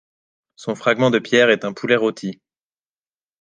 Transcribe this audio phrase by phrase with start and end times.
[0.55, 2.41] Son fragment de Pierre est un poulet rôti.